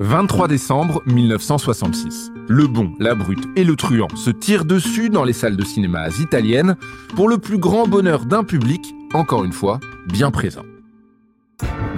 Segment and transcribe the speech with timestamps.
[0.00, 2.32] 23 décembre 1966.
[2.48, 6.08] Le bon, la brute et le truand se tirent dessus dans les salles de cinéma
[6.18, 6.76] italiennes
[7.14, 8.80] pour le plus grand bonheur d'un public,
[9.12, 10.64] encore une fois, bien présent.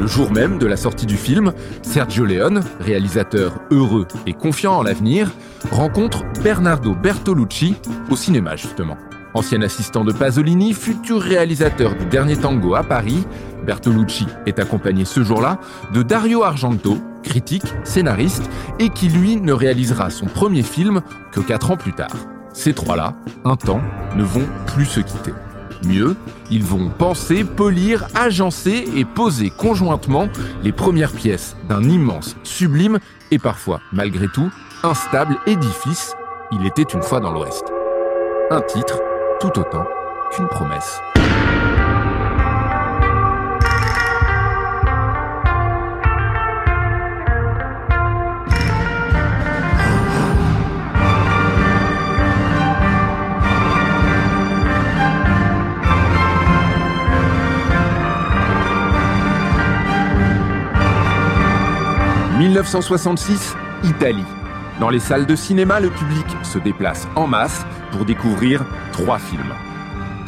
[0.01, 1.53] Le jour même de la sortie du film,
[1.83, 5.31] Sergio Leone, réalisateur heureux et confiant en l'avenir,
[5.71, 7.77] rencontre Bernardo Bertolucci
[8.11, 8.97] au cinéma justement.
[9.35, 13.27] Ancien assistant de Pasolini, futur réalisateur du dernier tango à Paris,
[13.65, 15.59] Bertolucci est accompagné ce jour-là
[15.95, 21.01] de Dario Argento, critique, scénariste, et qui lui ne réalisera son premier film
[21.33, 22.15] que quatre ans plus tard.
[22.53, 23.81] Ces trois-là, un temps,
[24.17, 25.33] ne vont plus se quitter.
[25.85, 26.15] Mieux,
[26.51, 30.29] ils vont penser, polir, agencer et poser conjointement
[30.63, 32.99] les premières pièces d'un immense, sublime
[33.31, 34.51] et parfois, malgré tout,
[34.83, 36.15] instable édifice.
[36.53, 37.65] Il était une fois dans l'Ouest.
[38.51, 39.01] Un titre
[39.43, 39.85] tout autant
[40.31, 41.01] qu'une promesse.
[62.39, 64.25] «1966, Italie.
[64.81, 69.55] Dans les salles de cinéma, le public se déplace en masse pour découvrir trois films.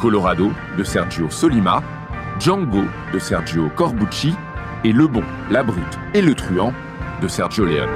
[0.01, 1.83] Colorado de Sergio Solima,
[2.39, 4.35] Django de Sergio Corbucci
[4.85, 6.73] et Le Bon, la Brute et le Truand
[7.23, 7.89] de Sergio Leone.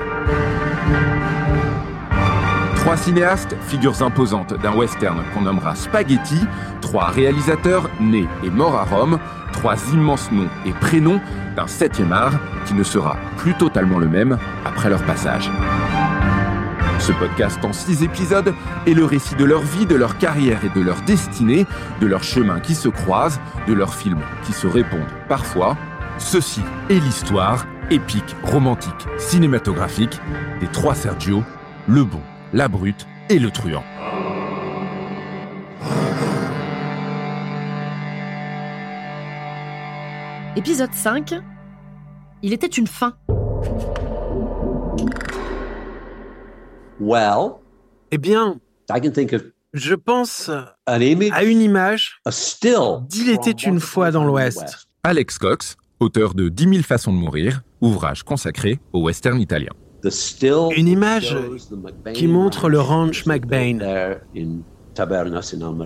[2.77, 6.41] Trois cinéastes, figures imposantes d'un western qu'on nommera Spaghetti,
[6.81, 9.19] trois réalisateurs nés et morts à Rome,
[9.53, 11.21] trois immenses noms et prénoms
[11.55, 15.51] d'un septième art qui ne sera plus totalement le même après leur passage.
[17.09, 18.53] Ce podcast en six épisodes
[18.87, 21.65] est le récit de leur vie, de leur carrière et de leur destinée,
[22.03, 25.78] de leurs chemins qui se croisent, de leurs films qui se répondent parfois.
[26.19, 30.20] Ceci est l'histoire épique, romantique, cinématographique
[30.61, 31.42] des trois Sergio,
[31.87, 32.20] le bon,
[32.53, 33.84] la brute et le truand.
[40.56, 41.37] Épisode 5.
[42.43, 43.15] Il était une fin.
[47.00, 47.56] Well,
[48.10, 48.59] Eh bien,
[48.91, 49.42] I can think of
[49.75, 50.50] je pense
[50.86, 53.03] an image, à une image a still.
[53.09, 54.88] d'Il était une fois dans l'Ouest.
[55.04, 59.70] Alex Cox, auteur de 10 000 façons de mourir, ouvrage consacré au western italien.
[60.03, 61.36] The still Une image
[62.14, 63.78] qui montre le ranch McBain.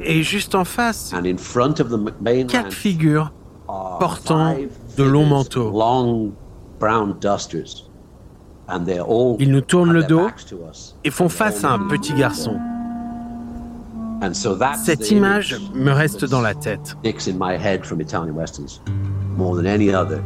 [0.05, 3.33] Et juste en face, And in front of the McBain quatre ranch figures
[3.67, 4.57] portant
[4.97, 5.71] de longs manteaux.
[8.69, 10.29] Ils nous tournent le dos
[11.05, 12.59] et font face à un petit garçon.
[14.23, 16.97] And so that's Cette image me reste dans la tête,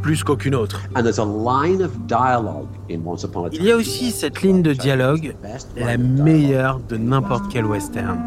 [0.03, 0.83] plus qu'aucune autre.
[0.95, 3.61] And there's a line of dialogue in Once Upon a Time.
[3.63, 5.35] Il y a aussi cette ligne de dialogue,
[5.77, 8.19] la meilleure de n'importe quel western.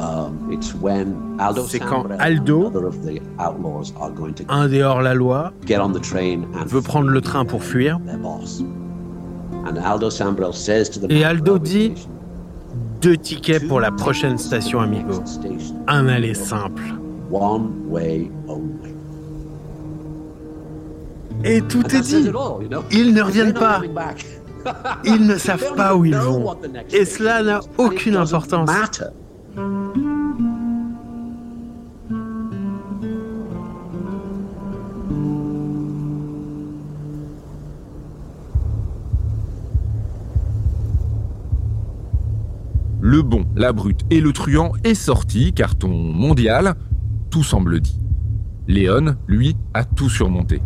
[0.00, 0.58] Um,
[1.68, 2.72] C'est quand Aldo,
[4.48, 5.52] Un des hors-la-loi
[6.66, 8.00] veut prendre le train pour fuir,
[11.08, 11.94] Et Aldo dit,
[13.00, 15.14] deux tickets pour la prochaine station Amigo.
[15.18, 16.82] "Next station, Un aller simple.
[17.30, 18.94] one way only."
[21.44, 22.30] Et tout est dit.
[22.92, 23.80] Ils ne reviennent pas.
[25.04, 26.54] Ils ne savent pas où ils vont.
[26.92, 28.70] Et cela n'a aucune importance.
[43.22, 46.74] Le bon, la brute et le truand est sorti, carton mondial,
[47.30, 48.00] tout semble dit.
[48.66, 50.60] Léon, lui, a tout surmonté.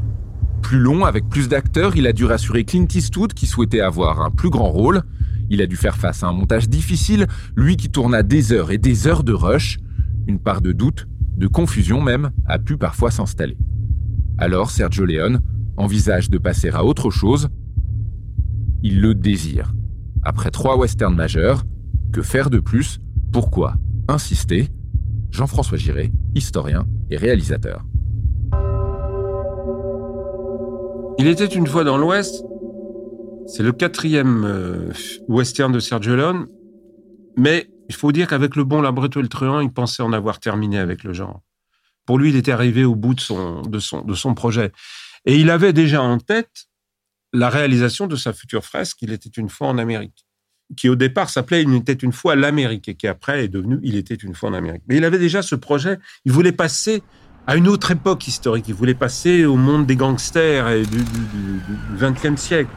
[0.62, 4.30] Plus long, avec plus d'acteurs, il a dû rassurer Clint Eastwood qui souhaitait avoir un
[4.30, 5.02] plus grand rôle.
[5.50, 8.78] Il a dû faire face à un montage difficile, lui qui tourna des heures et
[8.78, 9.76] des heures de rush.
[10.26, 11.06] Une part de doute,
[11.36, 13.58] de confusion même, a pu parfois s'installer.
[14.38, 15.42] Alors Sergio Leone
[15.76, 17.50] envisage de passer à autre chose.
[18.82, 19.74] Il le désire.
[20.22, 21.62] Après trois westerns majeurs,
[22.16, 22.98] que faire de plus?
[23.30, 23.74] Pourquoi
[24.08, 24.68] Insister?
[25.30, 27.84] Jean-François Giré, historien et réalisateur.
[31.18, 32.42] Il était une fois dans l'Ouest.
[33.46, 34.92] C'est le quatrième euh,
[35.28, 36.46] western de Sergio Leone.
[37.36, 40.40] Mais il faut dire qu'avec Le Bon, la et le Truand, il pensait en avoir
[40.40, 41.42] terminé avec le genre.
[42.06, 44.72] Pour lui, il était arrivé au bout de son, de son, de son projet.
[45.26, 46.66] Et il avait déjà en tête
[47.34, 50.25] la réalisation de sa future fresque, Il était une fois en Amérique,
[50.76, 53.96] qui au départ s'appelait Il était une fois l'Amérique et qui après est devenu Il
[53.96, 54.82] était une fois en Amérique.
[54.88, 57.02] Mais il avait déjà ce projet, il voulait passer
[57.46, 60.98] à une autre époque historique, il voulait passer au monde des gangsters et du,
[61.96, 62.70] 20e siècle.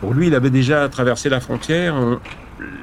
[0.00, 1.94] Pour lui, il avait déjà traversé la frontière.
[1.94, 2.20] On-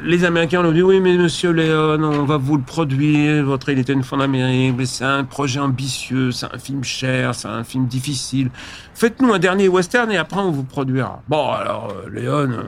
[0.03, 3.45] Les Américains lui ont dit oui, mais Monsieur Léon, on va vous le produire.
[3.45, 6.83] Votre Il était une fois en Amérique, mais c'est un projet ambitieux, c'est un film
[6.83, 8.49] cher, c'est un film difficile.
[8.93, 11.21] Faites-nous un dernier western et après on vous produira.
[11.27, 12.63] Bon, alors euh, Léon, euh,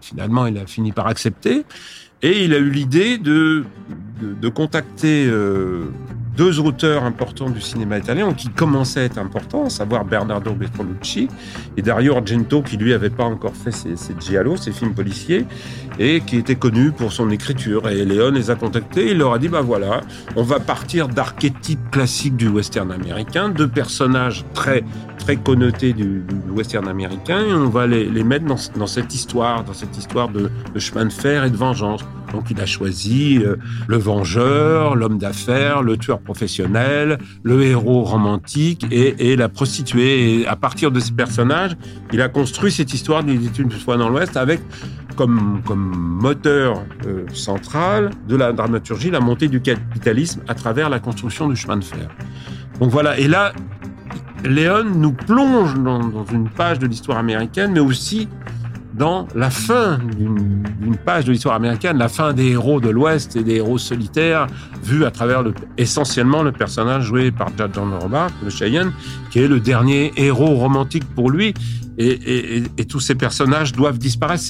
[0.00, 1.64] finalement, il a fini par accepter
[2.22, 3.64] et il a eu l'idée de,
[4.20, 5.84] de, de contacter euh,
[6.38, 11.26] deux auteurs importants du cinéma italien qui commençaient à être importants, à savoir Bernardo Bertolucci
[11.76, 15.46] et Dario Argento, qui lui avait pas encore fait ses, ses giallo, ses films policiers,
[15.98, 17.88] et qui était connu pour son écriture.
[17.88, 20.00] Et Léon les a contactés, il leur a dit, bah voilà,
[20.36, 24.84] on va partir d'archétypes classiques du western américain, de personnages très
[25.18, 29.98] très connotés du, western américain, et on va les, mettre dans, cette histoire, dans cette
[29.98, 32.04] histoire de chemin de fer et de vengeance.
[32.32, 38.86] Donc il a choisi euh, le vengeur, l'homme d'affaires, le tueur professionnel, le héros romantique
[38.90, 40.40] et, la prostituée.
[40.40, 41.76] Et à partir de ces personnages,
[42.12, 44.60] il a construit cette histoire était une fois dans l'Ouest avec
[45.16, 51.48] comme, moteur euh, central de la dramaturgie la montée du capitalisme à travers la construction
[51.48, 52.08] du chemin de fer.
[52.78, 53.52] Donc voilà, et là,
[54.44, 58.28] Léon nous plonge dans une page de l'histoire américaine, mais aussi
[58.98, 63.42] dans la fin d'une page de l'histoire américaine, la fin des héros de l'Ouest et
[63.44, 64.46] des héros solitaires,
[64.82, 68.92] vus à travers le, essentiellement le personnage joué par Judge John Robart, le Cheyenne,
[69.30, 71.54] qui est le dernier héros romantique pour lui.
[72.00, 74.44] Et, et- tous ces personnages doivent disparaître.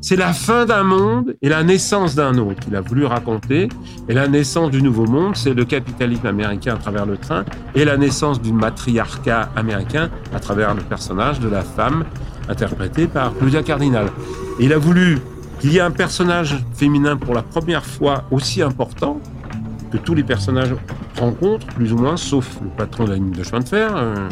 [0.00, 3.68] C'est la fin d'un monde et la naissance d'un autre qu'il a voulu raconter.
[4.08, 7.84] Et la naissance du nouveau monde, c'est le capitalisme américain à travers le train et
[7.84, 12.04] la naissance du matriarcat américain à travers le personnage de la femme
[12.48, 14.06] interprétée par Claudia Cardinal.
[14.58, 15.18] Et il a voulu
[15.60, 19.20] qu'il y ait un personnage féminin pour la première fois aussi important
[19.90, 20.74] que tous les personnages
[21.18, 24.28] rencontrent, plus ou moins, sauf le patron de la ligne de chemin de fer, euh,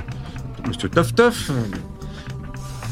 [0.67, 1.51] Monsieur Toff Toff.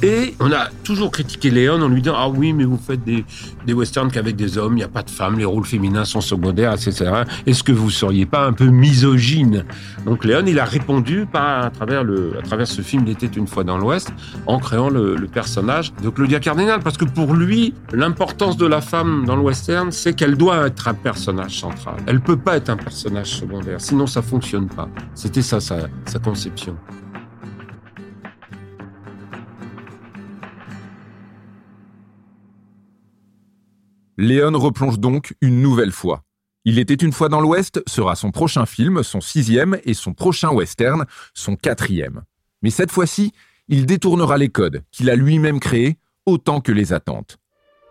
[0.03, 3.25] Et on a toujours critiqué Léon en lui disant Ah oui, mais vous faites des,
[3.73, 6.73] westerns qu'avec des hommes, il n'y a pas de femmes, les rôles féminins sont secondaires,
[6.73, 7.25] etc.
[7.47, 9.65] Est-ce que vous seriez pas un peu misogyne?
[10.07, 13.47] Donc Léon, il a répondu par, à, travers le, à travers ce film Il une
[13.47, 14.13] fois dans l'Ouest,
[14.47, 16.81] en créant le, le personnage de Claudia Cardinal.
[16.81, 20.89] Parce que pour lui, l'importance de la femme dans le western, c'est qu'elle doit être
[20.89, 21.97] un personnage central.
[22.07, 24.89] Elle peut pas être un personnage secondaire, sinon ça fonctionne pas.
[25.15, 26.77] C'était ça, sa, sa conception.
[34.21, 36.25] Léon replonge donc une nouvelle fois.
[36.67, 40.51] Il était une fois dans l'Ouest sera son prochain film, son sixième, et son prochain
[40.51, 42.25] western, son quatrième.
[42.61, 43.33] Mais cette fois-ci,
[43.69, 45.97] il détournera les codes qu'il a lui-même créés
[46.27, 47.39] autant que les attentes.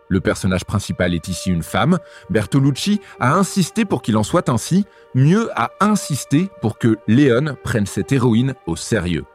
[0.07, 1.97] Le personnage principal est ici une femme.
[2.29, 4.85] Bertolucci a insisté pour qu'il en soit ainsi,
[5.15, 9.25] mieux a insisté pour que Léon prenne cette héroïne au sérieux.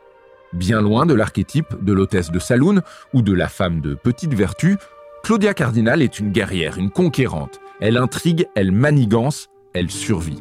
[0.52, 2.82] Bien loin de l'archétype de l'hôtesse de saloon
[3.12, 4.76] ou de la femme de petite vertu,
[5.25, 7.59] Claudia Cardinal est une guerrière, une conquérante.
[7.81, 10.38] Elle intrigue, elle manigance, elle survit.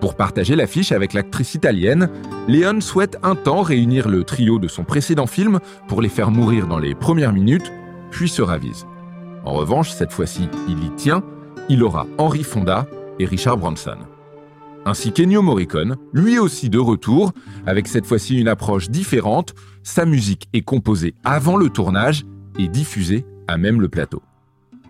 [0.00, 2.08] Pour partager l'affiche avec l'actrice italienne,
[2.46, 5.58] Léon souhaite un temps réunir le trio de son précédent film
[5.88, 7.72] pour les faire mourir dans les premières minutes,
[8.12, 8.86] puis se ravise.
[9.44, 11.24] En revanche, cette fois-ci, il y tient,
[11.68, 12.86] il aura Henry Fonda
[13.18, 13.98] et Richard Branson.
[14.86, 17.32] Ainsi qu'Ennio Morricone, lui aussi de retour,
[17.66, 19.52] avec cette fois-ci une approche différente,
[19.82, 22.24] sa musique est composée avant le tournage
[22.60, 24.22] et diffusée à même le plateau.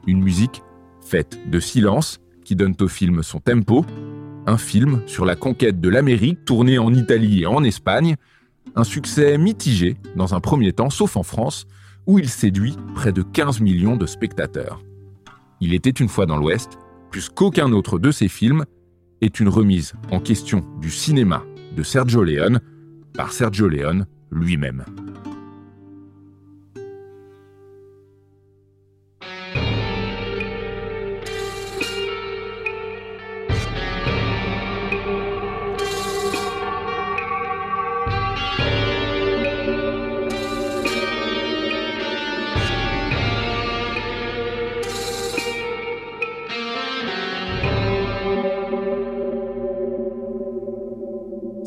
[0.06, 0.62] Une musique
[1.00, 3.84] faite de silence qui donne au film son tempo,
[4.46, 8.16] un film sur la conquête de l'Amérique tourné en Italie et en Espagne,
[8.74, 11.66] un succès mitigé dans un premier temps, sauf en France,
[12.06, 14.82] où il séduit près de 15 millions de spectateurs.
[15.60, 16.78] Il était une fois dans l'Ouest,
[17.10, 18.64] plus qu'aucun autre de ses films,
[19.20, 21.44] est une remise en question du cinéma
[21.76, 22.60] de Sergio Leone
[23.14, 24.84] par Sergio Leone lui-même.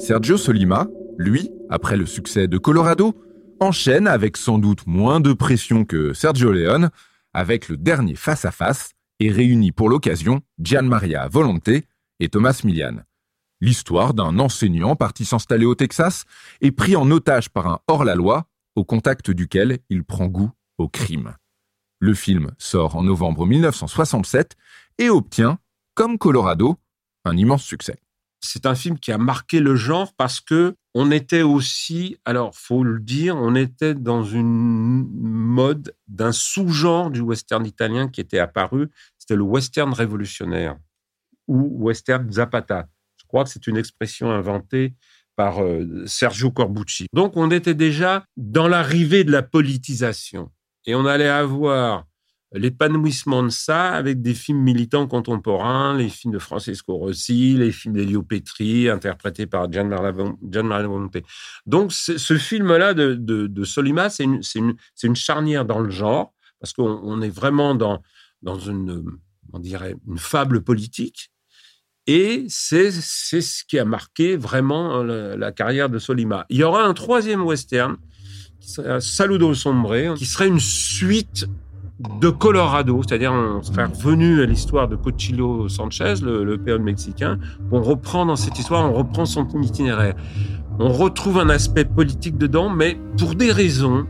[0.04, 3.16] Sergio Solima, lui, après le succès de Colorado,
[3.62, 6.90] enchaîne avec sans doute moins de pression que Sergio Leone
[7.34, 8.92] avec le dernier face-à-face
[9.22, 11.70] et réunit pour l'occasion Gian Maria Volonte
[12.20, 12.98] et Thomas Milian.
[13.62, 16.26] L'histoire d'un enseignant parti s'installer au Texas
[16.60, 21.34] et pris en otage par un hors-la-loi au contact duquel il prend goût au crime.
[22.02, 24.58] Le film sort en novembre 1967
[24.98, 25.60] et obtient,
[25.96, 26.76] comme Colorado,
[27.24, 28.00] un immense succès.
[28.46, 32.84] C'est un film qui a marqué le genre parce que on était aussi, alors faut
[32.84, 38.90] le dire, on était dans une mode d'un sous-genre du western italien qui était apparu,
[39.18, 40.78] c'était le western révolutionnaire
[41.48, 42.88] ou western zapata.
[43.18, 44.94] Je crois que c'est une expression inventée
[45.36, 47.08] par euh, Sergio Corbucci.
[47.14, 50.52] Donc on était déjà dans l'arrivée de la politisation
[50.86, 52.06] et on allait avoir
[52.54, 57.96] l'épanouissement de ça avec des films militants contemporains, les films de Francesco Rossi, les films
[57.96, 61.10] d'Elio Petri, interprétés par Gian Mario
[61.66, 66.74] Donc, ce film-là de, de, Solima, c'est une, une, une, charnière dans le genre, parce
[66.74, 68.02] qu'on est vraiment dans,
[68.44, 69.04] dans une,
[69.52, 71.32] on dirait, une fable politique.
[72.06, 76.46] Et c'est ce qui a marqué vraiment la, la, carrière de Solima.
[76.50, 77.98] Il y aura un troisième western,
[78.60, 81.48] qui serait Saludo Sombre, qui serait une suite
[82.20, 87.38] de Colorado, c'est-à-dire on serait revenu à l'histoire de Cochilo Sanchez, le, le péon mexicain.
[87.72, 90.16] On reprend dans cette histoire, on reprend son itinéraire.
[90.80, 94.06] On retrouve un aspect politique dedans, mais pour des raisons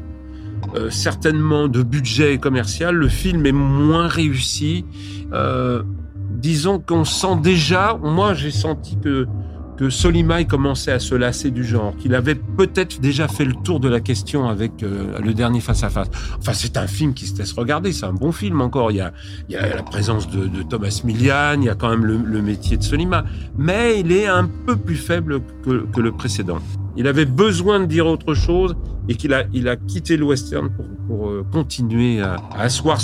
[0.76, 4.86] euh, certainement de budget commercial, le film est moins réussi.
[5.34, 5.84] Euh,
[6.30, 9.28] disons qu'on sent déjà, moi j'ai senti que
[9.78, 13.80] que Solimay commençait à se lasser du genre, qu'il avait peut-être déjà fait le tour
[13.80, 16.10] de la question avec euh, le dernier face à face.
[16.38, 18.92] Enfin, c'est un film qui se laisse regarder, c'est un bon film encore.
[18.92, 19.12] Il y a,
[19.50, 23.26] la présence de, Thomas Milian, il y a quand même le, métier de Solima,
[23.58, 26.60] mais il est un peu plus faible que, le précédent.
[26.96, 28.76] Il avait besoin de dire autre chose
[29.08, 30.70] et qu'il a, quitté le western
[31.08, 33.00] pour, euh, continuer à, asseoir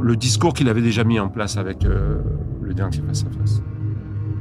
[0.00, 2.18] le discours qu'il avait déjà mis en place avec euh,
[2.62, 3.62] le dernier face à face.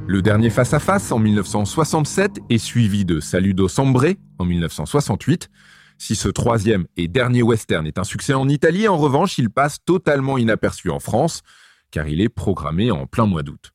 [0.05, 4.07] Le dernier face-à-face en 1967 est suivi de Saludo Sombre
[4.37, 5.49] en 1968.
[5.97, 9.77] Si ce troisième et dernier western est un succès en Italie, en revanche, il passe
[9.85, 11.41] totalement inaperçu en France,
[11.89, 13.71] car il est programmé en plein mois d'août.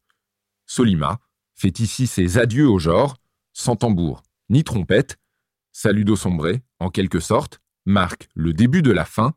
[0.66, 1.18] Solima
[1.54, 3.16] fait ici ses adieux au genre,
[3.54, 5.16] sans tambour ni trompette.
[5.72, 9.32] Saludo Sombre, en quelque sorte, marque le début de la fin,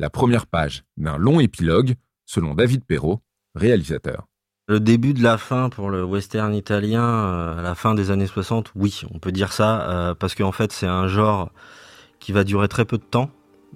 [0.00, 1.94] la première page d'un long épilogue,
[2.26, 3.22] selon David Perrault,
[3.54, 4.26] réalisateur.
[4.72, 8.72] Le début de la fin pour le western italien, euh, la fin des années 60,
[8.74, 11.50] oui, on peut dire ça, euh, parce qu'en fait c'est un genre
[12.20, 13.28] qui va durer très peu de temps,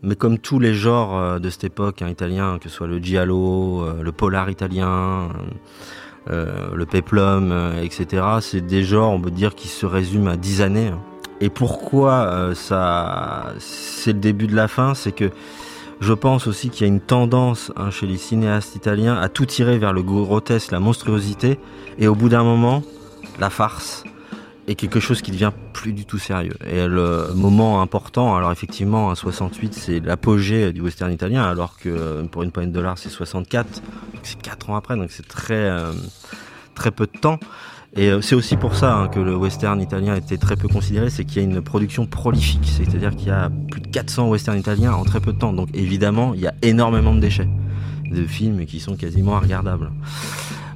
[0.03, 2.97] mais comme tous les genres euh, de cette époque hein, italien, que ce soit le
[2.97, 5.29] giallo, le polar italien,
[6.31, 10.93] le peplum, etc., c'est des genres, on peut dire, qui se résument à 10 années.
[11.43, 15.31] Et pourquoi ça, c'est le début de la fin, c'est que
[16.01, 19.47] je pense aussi qu'il y a une tendance hein, chez les cinéastes italiens à tout
[19.47, 21.59] tirer vers le grotesque, la monstruosité,
[21.99, 22.83] et au bout d'un moment,
[23.39, 24.05] la farce
[24.69, 26.57] est quelque chose qui devient plus du tout sérieux.
[26.69, 32.23] Et le moment important, alors effectivement, à 68, c'est l'apogée du western italien, alors que
[32.27, 33.83] pour une poignée de dollars, c'est 64,
[34.23, 35.93] c'est 4 ans après, donc c'est très, euh,
[36.75, 37.39] très peu de temps.
[37.97, 41.09] Et euh, c'est aussi pour ça hein, que le western italien était très peu considéré,
[41.09, 44.59] c'est qu'il y a une production prolifique, c'est-à-dire qu'il y a plus de 400 westerns
[44.59, 45.55] italiens en très peu de temps.
[45.55, 47.49] Donc évidemment, il y a énormément de déchets,
[48.11, 49.91] de films qui sont quasiment regardables.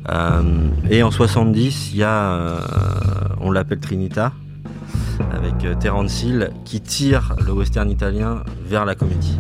[0.08, 2.58] Euh, et en 70, il y a, euh,
[3.40, 4.32] on l'appelle Trinita,
[5.30, 9.38] avec Terence Hill, qui tire le western italien vers la comédie.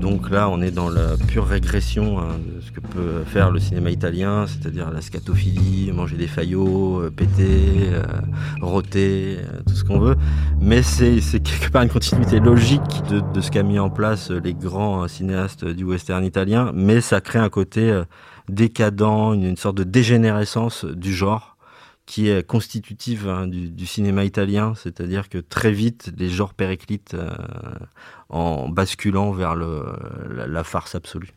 [0.00, 2.38] Donc là, on est dans la pure régression hein,
[2.76, 8.02] que peut faire le cinéma italien, c'est-à-dire la scatophilie, manger des faillots, euh, péter, euh,
[8.60, 10.16] roter, tout ce qu'on veut.
[10.60, 15.08] Mais c'est quelque part une continuité logique de, ce qu'a mis en place les grands
[15.08, 18.02] cinéastes du western italien, mais ça crée un côté
[18.48, 21.56] décadent, une, sorte de dégénérescence du genre
[22.06, 27.30] qui est constitutive hein, du, cinéma italien, c'est-à-dire que très vite les genres périclitent euh,
[28.28, 31.32] en basculant vers la farce absolue.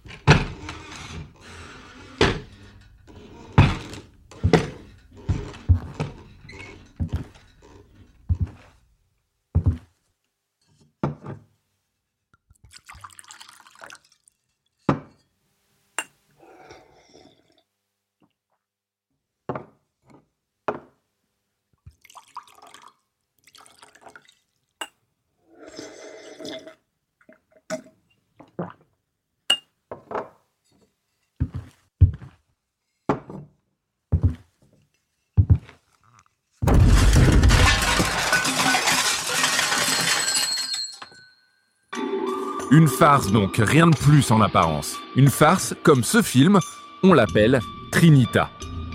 [42.72, 44.98] Une farce donc, rien de plus en apparence.
[45.16, 46.60] Une farce comme ce film,
[47.02, 48.50] on l'appelle Trinita.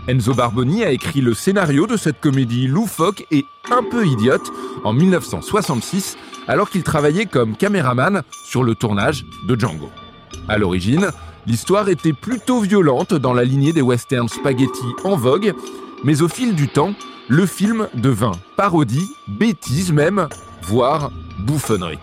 [0.06, 4.52] Enzo Barboni a écrit le scénario de cette comédie loufoque et un peu idiote
[4.84, 6.18] en 1966
[6.48, 9.88] alors qu'il travaillait comme caméraman sur le tournage de Django.
[10.48, 11.08] À l'origine,
[11.46, 15.54] l'histoire était plutôt violente dans la lignée des westerns spaghetti en vogue,
[16.04, 16.92] Mais au fil du temps,
[17.28, 20.28] le film devint parodie, bêtise même,
[20.60, 22.00] voire bouffonnerie.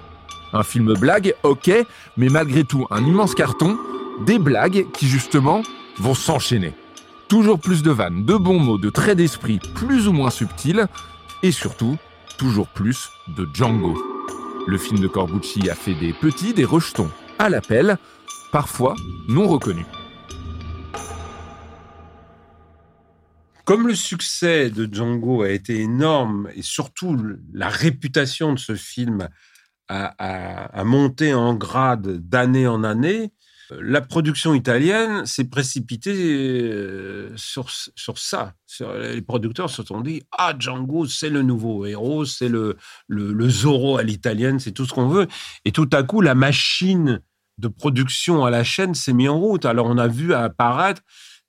[0.54, 1.72] Un film blague, ok,
[2.18, 3.78] mais malgré tout un immense carton,
[4.26, 5.64] des blagues qui justement
[5.98, 6.74] vont s'enchaîner.
[7.30, 10.88] Toujours plus de vannes, de bons mots, de traits d'esprit plus ou moins subtils,
[11.44, 11.98] et surtout,
[12.38, 13.98] toujours plus de Django.
[14.68, 17.98] Le film de Corbucci a fait des petits, des rejetons à l'appel,
[18.52, 18.96] parfois
[19.28, 19.86] non reconnus.
[23.64, 27.18] Comme le succès de Django a été énorme et surtout
[27.54, 29.30] la réputation de ce film
[29.92, 33.32] a monté en grade d'année en année,
[33.80, 38.54] la production italienne s'est précipitée euh, sur, sur ça.
[38.80, 43.98] les producteurs se sont dit Ah, Django, c'est le nouveau héros, c'est le, le, Zorro
[43.98, 45.28] à l'italienne, c'est tout ce qu'on veut.
[45.66, 47.22] Et tout à coup, la machine
[47.58, 49.66] de production à la chaîne s'est mise en route.
[49.66, 51.02] Alors, on a vu apparaître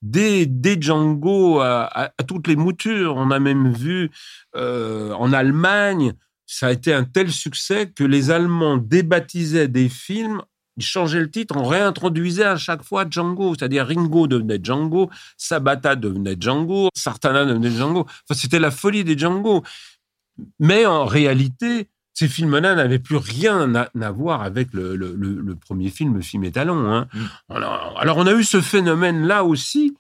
[0.03, 3.17] des, des Django à, toutes les moutures.
[3.17, 4.11] On a même vu
[4.57, 6.13] euh, en Allemagne,
[6.47, 10.43] ça a été un tel succès que les Allemands débaptisaient des films
[10.77, 15.97] il changeait le titre, on réintroduisait à chaque fois Django, c'est-à-dire Ringo devenait Django, Sabata
[15.97, 18.01] devenait Django, Sartana devenait Django.
[18.01, 19.63] Enfin, c'était la folie des Django.
[20.59, 26.23] Mais en réalité, ces films-là n'avaient plus rien à, voir avec le, premier film, le
[26.23, 26.91] film étalon.
[26.91, 27.07] Hein.
[27.13, 27.25] Mm.
[27.51, 29.95] Alors, alors, on a eu ce phénomène-là aussi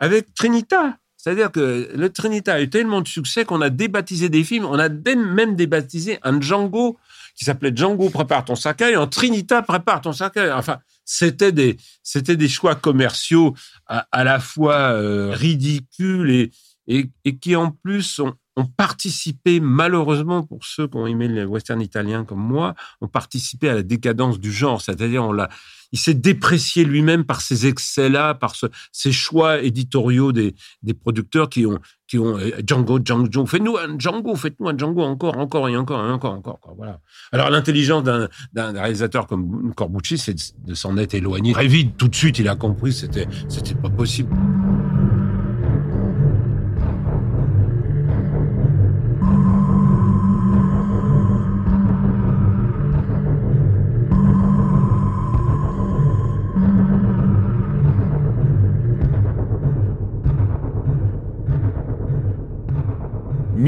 [0.00, 0.98] avec Trinita.
[1.26, 4.78] C'est-à-dire que le Trinita a eu tellement de succès qu'on a débaptisé des films, on
[4.78, 7.00] a même débaptisé un Django
[7.34, 10.52] qui s'appelait Django prépare ton cercueil, en Trinita prépare ton cercueil.
[10.52, 13.56] Enfin, c'était des, c'était des choix commerciaux
[13.88, 16.52] à, la fois euh, ridicules et,
[16.86, 21.44] et, et, qui en plus ont, ont participé, malheureusement pour ceux qui ont aimé les
[21.44, 24.80] westerns italiens comme moi, ont participé à la décadence du genre.
[24.80, 25.48] C'est-à-dire, on l'a,
[25.92, 28.54] il s'est déprécié lui-même par ces excès-là, par
[28.92, 33.98] ces choix éditoriaux des, des producteurs qui ont, qui ont euh, Django, Django, faites-nous un
[33.98, 36.60] Django, faites-nous un Django encore, encore et encore et encore, encore.
[36.60, 37.00] Quoi, voilà.
[37.32, 40.34] Alors l'intelligence d'un, d'un réalisateur comme Corbucci, c'est
[40.64, 41.96] de s'en être éloigné très vite.
[41.96, 44.34] Tout de suite, il a compris, c'était, c'était pas possible.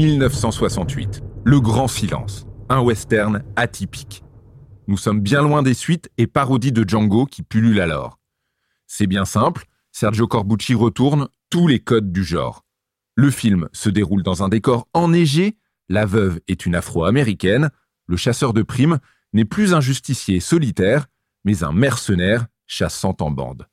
[0.09, 1.21] 1968.
[1.43, 2.47] Le grand silence.
[2.67, 4.23] Un western atypique.
[4.87, 8.19] Nous sommes bien loin des suites et parodies de Django qui pullulent alors.
[8.87, 12.65] C'est bien simple, Sergio Corbucci retourne tous les codes du genre.
[13.15, 15.57] Le film se déroule dans un décor enneigé,
[15.89, 17.69] la veuve est une afro-américaine,
[18.07, 18.97] le chasseur de primes
[19.33, 21.05] n'est plus un justicier solitaire,
[21.43, 23.67] mais un mercenaire chassant en bande.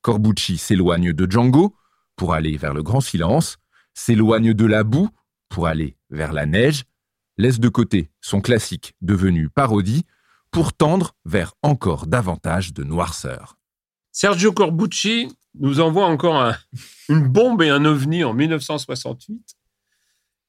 [0.00, 1.74] Corbucci s'éloigne de Django
[2.16, 3.58] pour aller vers le grand silence,
[3.92, 5.10] s'éloigne de la boue
[5.56, 6.84] pour aller vers la neige,
[7.38, 10.04] laisse de côté son classique devenu parodie
[10.50, 13.58] pour tendre vers encore davantage de noirceur.
[14.12, 16.52] Sergio Corbucci nous envoie encore
[17.08, 19.56] une bombe et un ovni en 1968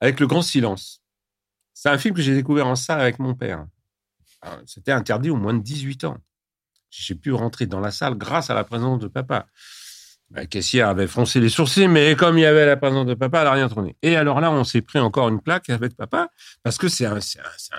[0.02, 1.02] avec Le Grand Silence.
[1.74, 3.66] C'est un film que j'ai découvert en salle avec mon père.
[4.66, 6.18] C'était interdit au moins de 18 ans.
[6.90, 9.48] J'ai pu rentrer dans la salle grâce à la présence de papa.
[10.32, 13.40] La caissière avait froncé les sourcils, mais comme il y avait la présence de papa,
[13.40, 13.96] elle n'a rien tourné.
[14.02, 16.30] Et alors là, on s'est pris encore une plaque avec papa,
[16.64, 17.20] parce que c'est un,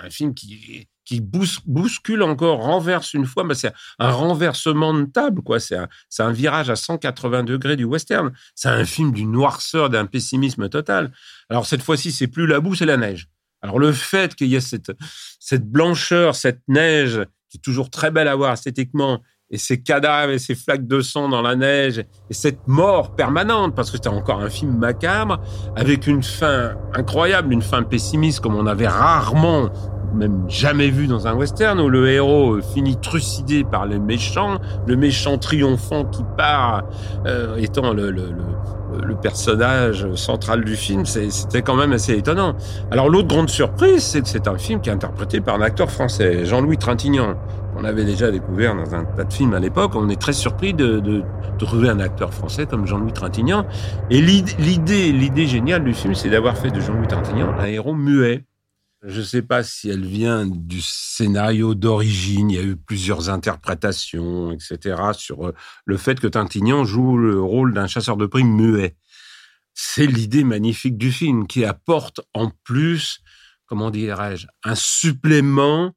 [0.09, 0.87] film qui,
[1.21, 5.59] bouscule encore, renverse une fois, mais c'est un renversement de table, quoi.
[5.59, 8.31] C'est un, virage à 180 degrés du western.
[8.55, 11.11] C'est un film d'une noirceur, d'un pessimisme total.
[11.49, 13.27] Alors cette fois-ci, c'est plus la boue, c'est la neige.
[13.61, 18.27] Alors le fait qu'il y ait cette blancheur, cette neige, qui est toujours très belle
[18.27, 22.33] à voir esthétiquement, et ces cadavres et ces flaques de sang dans la neige et
[22.33, 25.39] cette mort permanente parce que c'était encore un film macabre
[25.75, 29.69] avec une fin incroyable, une fin pessimiste comme on avait rarement
[30.13, 34.95] même jamais vu dans un western où le héros finit trucidé par les méchants, le
[34.95, 36.83] méchant triomphant qui part
[37.25, 42.55] euh, étant le, le, le, le, personnage central du film, c'était quand même assez étonnant.
[42.91, 45.91] Alors l'autre grande surprise, c'est que c'est un film qui est interprété par un acteur
[45.91, 47.35] français, Jean-Louis Trintignant
[47.79, 49.93] on avait déjà découvert dans un tas de films à l'époque.
[49.95, 51.23] On est très surpris de, de,
[51.57, 53.65] trouver un acteur français comme Jean-Louis Trintignant.
[54.09, 58.45] Et l'idée, l'idée géniale du film, c'est d'avoir fait de Jean-Louis Trintignant un héros muet.
[59.01, 62.49] Je ne sais pas si elle vient du scénario d'origine.
[62.49, 67.41] Il y a eu plusieurs interprétations, etc., sur euh, le fait que Trintignant joue le
[67.41, 68.97] rôle d'un chasseur de primes muet.
[69.73, 73.21] C'est l'idée magnifique du film qui apporte en plus,
[73.67, 75.93] comment dirais-je, un supplément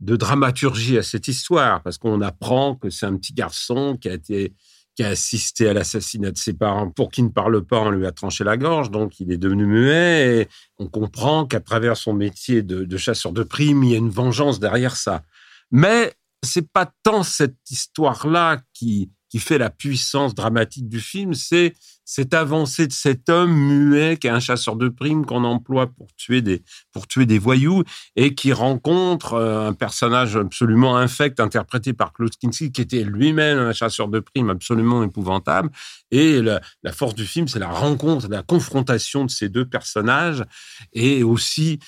[0.00, 4.12] de dramaturgie à cette histoire, parce qu'on apprend que c'est un petit garçon qui a
[4.12, 4.52] été
[4.94, 6.90] qui a assisté à l'assassinat de ses parents.
[6.90, 9.66] Pour qui ne parle pas, on lui a tranché la gorge, donc il est devenu
[9.66, 10.42] muet.
[10.42, 13.98] Et on comprend qu'à travers son métier de, de chasseur de primes, il y a
[13.98, 15.22] une vengeance derrière ça.
[15.70, 16.12] Mais
[16.44, 21.72] c'est pas tant cette histoire-là qui, qui fait la puissance dramatique du film, c'est
[22.04, 26.08] cette avancée de cet homme muet qui est un chasseur de primes qu'on emploie pour
[26.18, 27.82] tuer des pour tuer des voyous
[28.14, 33.56] et qui rencontre euh, un personnage absolument infect interprété par Klaus Kinski qui était lui-même
[33.56, 35.70] un chasseur de primes absolument épouvantable.
[36.10, 40.44] Et la, la force du film c'est la rencontre la confrontation de ces deux personnages
[40.92, 41.78] et aussi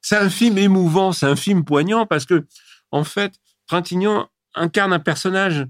[0.00, 2.44] c'est un film émouvant c'est un film poignant parce que
[2.90, 3.34] en fait
[3.68, 5.64] Trintignant incarne un personnage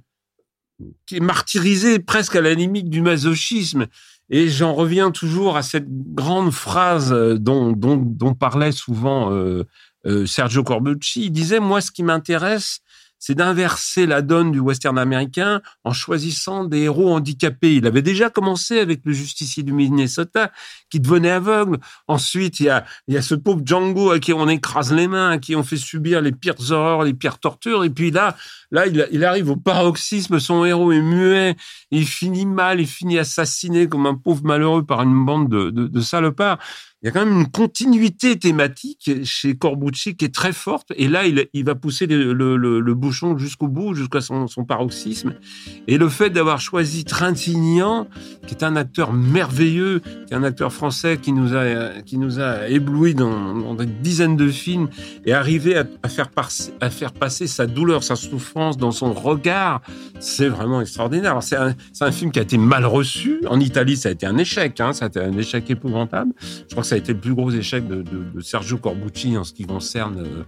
[1.06, 3.86] qui est martyrisé presque à la limite du masochisme.
[4.30, 9.64] Et j'en reviens toujours à cette grande phrase dont, dont, dont parlait souvent euh,
[10.06, 11.26] euh, Sergio Corbucci.
[11.26, 12.80] Il disait, moi, ce qui m'intéresse,
[13.22, 17.76] c'est d'inverser la donne du western américain en choisissant des héros handicapés.
[17.76, 20.50] Il avait déjà commencé avec le justicier du Minnesota
[20.90, 21.78] qui devenait aveugle.
[22.08, 22.66] Ensuite, il
[23.06, 25.76] y a, ce pauvre Django à qui on écrase les mains, à qui on fait
[25.76, 27.84] subir les pires horreurs, les pires tortures.
[27.84, 28.36] Et puis là,
[28.72, 30.40] là, il, arrive au paroxysme.
[30.40, 31.54] Son héros est muet.
[31.92, 32.80] Il finit mal.
[32.80, 36.58] Il finit assassiné comme un pauvre malheureux par une bande de, de, de salopards
[37.02, 40.92] il y a quand même une continuité thématique chez Corbucci qui est très forte.
[40.94, 45.34] Et là, il, va pousser le, bouchon jusqu'au bout, jusqu'à son, paroxysme.
[45.88, 48.06] Et le fait d'avoir choisi Trintignant,
[48.46, 52.20] qui est un acteur merveilleux, qui est un acteur français qui nous a, qui
[52.68, 54.88] éblouis dans, des dizaines de films,
[55.26, 59.82] et arriver à, faire passer, sa douleur, sa souffrance dans son regard,
[60.20, 61.42] c'est vraiment extraordinaire.
[61.42, 63.40] C'est un, un, film qui a été mal reçu.
[63.48, 64.78] En Italie, ça a été un échec.
[64.78, 66.32] Hein, ça a été un échec épouvantable.
[66.38, 68.04] Je crois que ça a été le plus gros échec de,
[68.42, 70.44] Sergio Corbucci en ce qui concerne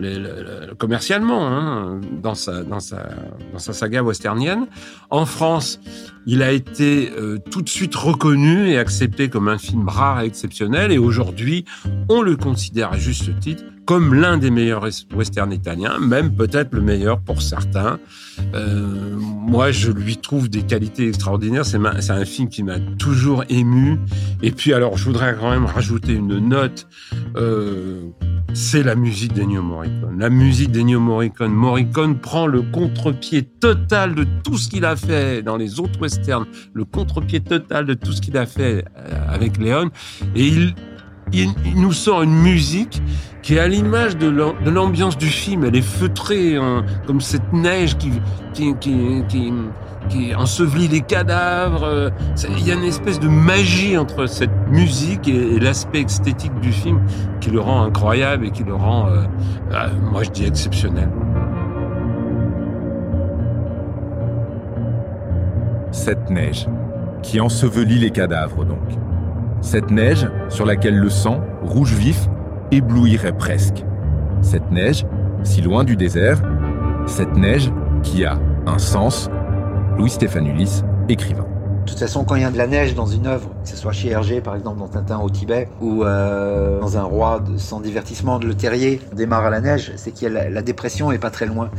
[0.00, 3.08] euh, commercialement hein, dans, sa, dans, sa,
[3.52, 4.68] dans sa saga westernienne.
[5.10, 5.80] En France,
[6.24, 10.26] il a été euh, tout de suite reconnu et accepté comme un film rare et
[10.26, 10.92] exceptionnel.
[10.92, 11.64] Et aujourd'hui,
[12.08, 16.82] on le considère à juste titre comme l'un des meilleurs westerns italiens, même peut-être le
[16.82, 17.98] meilleur pour certains.
[18.54, 21.64] Euh, moi, je lui trouve des qualités extraordinaires.
[21.64, 23.98] C'est un film qui m'a toujours ému.
[24.42, 26.86] Et puis, alors, je voudrais quand même rajouter une note.
[27.36, 28.02] Euh,
[28.52, 30.18] c'est la musique d'Ennio Morricone.
[30.18, 31.52] La musique d'Ennio Morricone.
[31.52, 36.46] Morricone prend le contre-pied total de tout ce qu'il a fait dans les autres westerns,
[36.74, 39.88] le contre-pied total de tout ce qu'il a fait euh, avec Léon,
[40.34, 40.74] et il,
[41.32, 43.02] il, nous sort une musique
[43.42, 44.28] qui est à l'image de
[44.70, 45.64] l'ambiance du film.
[45.64, 48.12] Elle est feutrée, hein, comme cette neige qui,
[50.36, 52.12] ensevelit les cadavres.
[52.58, 57.00] Il y a une espèce de magie entre cette musique et, l'aspect esthétique du film
[57.40, 59.24] qui le rend incroyable et qui le rend, euh,
[59.72, 61.08] euh, moi je dis, exceptionnel.
[65.90, 66.68] Cette neige
[67.22, 69.07] qui ensevelit les cadavres donc.
[69.60, 72.28] Cette neige sur laquelle le sang, rouge vif,
[72.70, 73.84] éblouirait presque.
[74.40, 75.04] Cette neige,
[75.42, 76.40] si loin du désert,
[77.06, 79.30] cette neige qui a un sens,
[79.96, 81.46] Louis Stéphanulis, écrivain.
[81.88, 83.74] De toute façon, quand il y a de la neige dans une œuvre, que ce
[83.74, 87.80] soit chez Hergé, par exemple, dans Tintin au Tibet, ou euh, dans Un roi sans
[87.80, 91.30] divertissement de Le Terrier, démarre à la neige, c'est que la, la dépression est pas
[91.30, 91.70] très loin.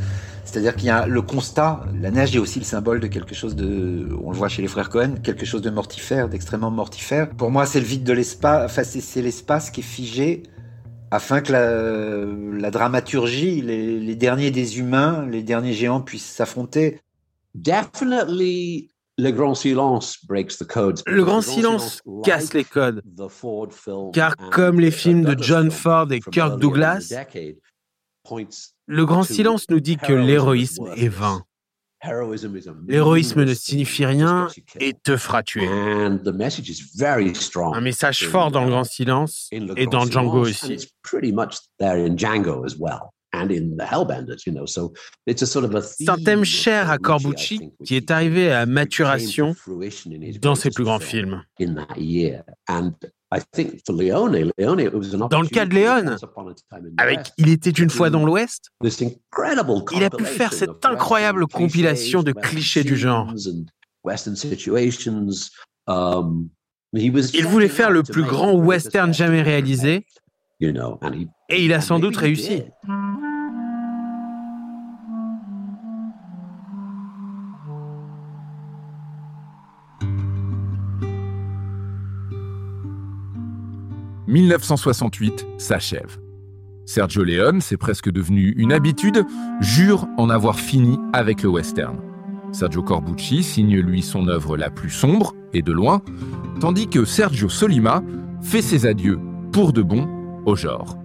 [0.46, 3.56] C'est-à-dire qu'il y a le constat, la neige est aussi le symbole de quelque chose
[3.56, 7.30] de, on le voit chez les frères Cohen, quelque chose de mortifère, d'extrêmement mortifère.
[7.30, 10.42] Pour moi, c'est le vide de l'espace, enfin, c'est l'espace qui est figé
[11.12, 17.00] afin que la, la dramaturgie, les, les, derniers des humains, les derniers géants puissent s'affronter.
[17.54, 18.90] Definitely.
[19.22, 21.02] Le grand silence breaks the code.
[21.06, 23.04] Le grand silence casse les codes.
[24.14, 27.14] Car comme les films de John Ford et Kirk Douglas,
[28.88, 31.44] le grand silence nous dit que l'héroïsme est vain.
[32.88, 34.48] L'héroïsme ne signifie rien
[34.80, 35.68] et te fera tuer.
[35.68, 36.18] Un
[37.82, 40.78] message fort dans le grand silence et dans Django aussi.
[45.98, 49.56] C'est un thème cher à Corbucci qui est arrivé à maturation
[50.42, 51.44] dans ses plus grands films.
[55.30, 56.18] Dans le cas de Léon,
[56.98, 62.32] avec Il était une fois dans l'Ouest, il a pu faire cette incroyable compilation de
[62.32, 63.34] clichés du genre.
[65.88, 66.50] Um,
[66.94, 70.06] il voulait faire le plus grand western jamais réalisé,
[70.62, 72.64] et il a sans doute réussi.
[84.30, 86.20] 1968 s'achève.
[86.86, 89.26] Sergio Leone, c'est presque devenu une habitude,
[89.60, 91.98] jure en avoir fini avec le western.
[92.52, 96.02] Sergio Corbucci signe lui son œuvre la plus sombre, et de loin,
[96.60, 98.04] tandis que Sergio Solima
[98.42, 99.20] fait ses adieux
[99.52, 100.08] pour de bon
[100.46, 100.96] au genre.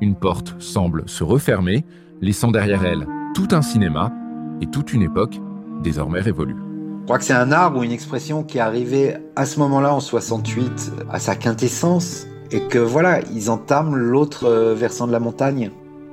[0.00, 1.84] Une porte semble se refermer,
[2.20, 4.12] laissant derrière elle tout un cinéma
[4.60, 5.40] et toute une époque
[5.82, 6.56] désormais révolue.
[7.02, 9.94] Je crois que c'est un art ou une expression qui est arrivée à ce moment-là,
[9.94, 15.20] en 68, à sa quintessence, et que voilà, ils entament l'autre euh, versant de la
[15.20, 15.70] montagne.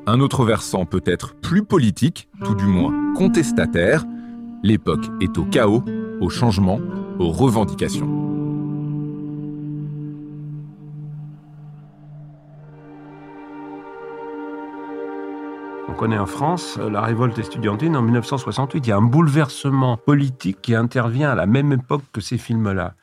[0.08, 4.06] Un autre versant peut-être plus politique, tout du moins contestataire.
[4.64, 5.84] L'époque est au chaos,
[6.22, 6.80] au changement,
[7.20, 8.08] aux revendications.
[15.90, 18.88] On connaît en France euh, la révolte estudiantine en 1968.
[18.88, 22.94] Il y a un bouleversement politique qui intervient à la même époque que ces films-là.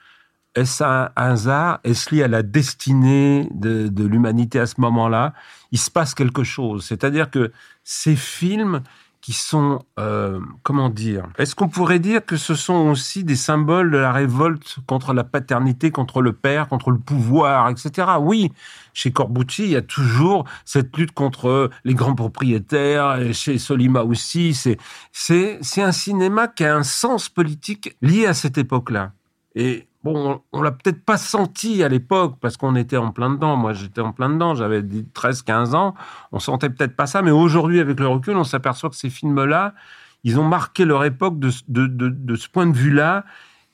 [0.57, 1.81] Est-ce un hasard?
[1.85, 5.35] Est-ce lié à la destinée de, l'humanité à ce moment-là?
[5.71, 6.85] Il se passe quelque chose.
[6.85, 7.53] C'est-à-dire que
[7.85, 8.81] ces films
[9.21, 13.91] qui sont, euh, comment dire, est-ce qu'on pourrait dire que ce sont aussi des symboles
[13.91, 18.09] de la révolte contre la paternité, contre le père, contre le pouvoir, etc.
[18.21, 18.53] Oui,
[18.95, 24.05] chez Corbucci, il y a toujours cette lutte contre les grands propriétaires, et chez Solima
[24.05, 24.55] aussi.
[24.55, 24.79] C'est,
[25.13, 29.13] c'est, c'est un cinéma qui a un sens politique lié à cette époque-là.
[29.57, 33.57] Et Bon, on, l'a peut-être pas senti à l'époque parce qu'on était en plein dedans.
[33.57, 34.55] Moi, j'étais en plein dedans.
[34.55, 34.81] J'avais
[35.15, 35.95] 13, 15 ans.
[36.31, 37.23] On sentait peut-être pas ça.
[37.23, 39.75] Mais aujourd'hui, avec le recul, on s'aperçoit que ces films-là,
[40.23, 43.25] ils ont marqué leur époque de, ce point de vue-là.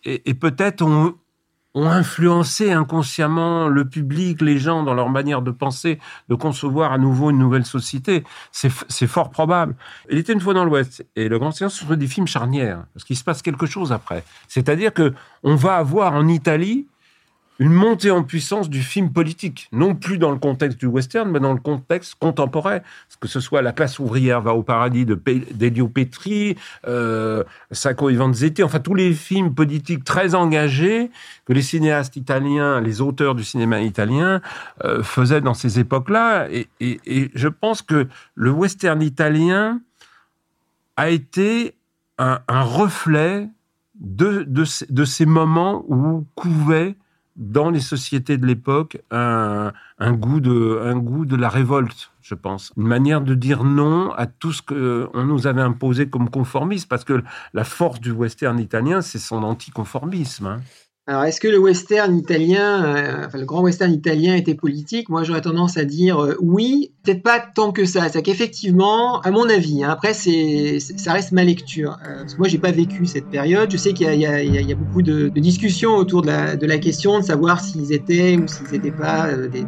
[0.04, 0.82] Et, et peut-être
[1.74, 6.98] ont influencé inconsciemment le public, les gens dans leur manière de penser, de concevoir à
[6.98, 8.24] nouveau une nouvelle société.
[8.50, 9.74] C'est fort probable.
[10.10, 13.04] Il était une fois dans l'Ouest et le Grand Silence sont des films charnières parce
[13.04, 14.24] qu'il se passe quelque chose après.
[14.48, 16.86] C'est-à-dire que on va avoir en Italie
[17.62, 21.38] une montée en puissance du film politique, non plus dans le contexte du western, mais
[21.38, 22.80] dans le contexte contemporain.
[23.20, 25.14] Que ce soit La classe ouvrière va au paradis de
[25.52, 26.56] d'Elio Petri,
[26.88, 31.12] euh, Sacco e Vanzetti, enfin tous les films politiques très engagés
[31.46, 34.40] que les cinéastes italiens, les auteurs du cinéma italien
[34.82, 36.48] euh, faisaient dans ces époques-là.
[36.50, 39.80] Et, je pense que le western italien
[40.96, 41.76] a été
[42.18, 43.48] un, reflet
[44.00, 46.96] de, de, de, ces moments où couvait
[47.36, 49.72] dans les sociétés de l'époque un,
[50.12, 52.72] goût de, la révolte, je pense.
[52.76, 57.04] Une manière de dire non à tout ce qu'on nous avait imposé comme conformisme, parce
[57.04, 57.22] que
[57.54, 60.46] la force du western italien, c'est son anticonformisme.
[60.46, 60.60] Hein.
[61.08, 65.08] Alors, est-ce que le western italien, euh, enfin, le grand western italien était politique?
[65.08, 68.08] Moi, j'aurais tendance à dire euh, oui, peut-être pas tant que ça.
[68.08, 71.98] C'est qu'effectivement, à mon avis, hein, après, c'est, ça reste ma lecture.
[72.06, 73.68] Euh, parce que moi, j'ai pas vécu cette période.
[73.72, 76.66] Je sais qu'il y a, y y a beaucoup de, discussions autour de la, de
[76.66, 79.64] la, question de savoir s'ils étaient ou s'ils n'étaient pas des,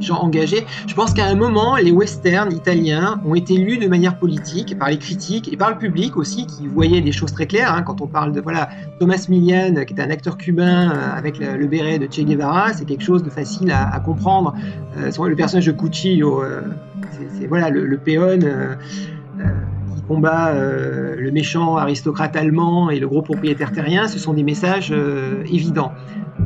[0.00, 4.88] Je pense qu'à un moment, les westerns italiens ont été lus de manière politique par
[4.88, 7.72] les critiques et par le public aussi, qui voyait des choses très claires.
[7.72, 11.38] Hein, quand on parle de voilà Thomas Milian, qui est un acteur cubain euh, avec
[11.38, 14.54] le, béret de Che Guevara, c'est quelque chose de facile à, comprendre.
[14.98, 16.62] Euh, le personnage de Cuccio, euh,
[17.38, 18.38] c'est voilà le, le péon.
[18.38, 24.94] qui combat le méchant aristocrate allemand et le gros propriétaire terrien, ce sont des messages
[25.50, 25.92] évidents.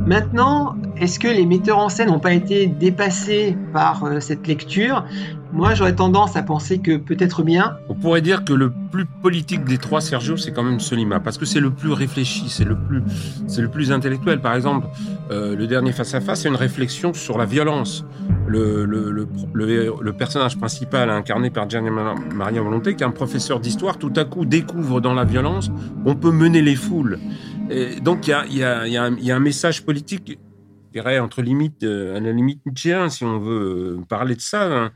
[0.07, 5.05] Maintenant, est-ce que les metteurs en scène n'ont pas été dépassés par euh, cette lecture?
[5.53, 7.77] Moi, j'aurais tendance à penser que peut-être bien.
[7.89, 11.39] On pourrait dire que le plus politique des trois, Sergio, c'est quand même Solima, parce
[11.39, 13.03] que c'est le plus réfléchi, c'est le plus,
[13.47, 14.41] c'est le plus intellectuel.
[14.41, 14.87] Par exemple,
[15.31, 18.05] euh, le dernier face à face, c'est une réflexion sur la violence.
[18.47, 19.29] Le, le, le,
[20.01, 21.91] le, personnage principal, incarné par Gianni
[22.35, 25.71] Maria Volonté, qui est un professeur d'histoire, tout à coup découvre dans la violence,
[26.05, 27.19] on peut mener les foules
[28.03, 30.39] donc il y a, un message politique,
[30.87, 34.65] je dirais, entre limites, euh, à la limite si on veut euh, parler de ça.
[34.65, 34.93] Hein.